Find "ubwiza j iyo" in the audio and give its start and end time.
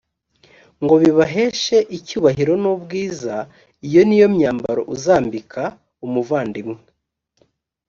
2.73-4.01